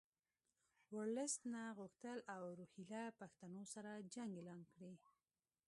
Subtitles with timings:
[0.95, 4.93] ورلسټ نه غوښتل له روهیله پښتنو سره جنګ اعلان کړي.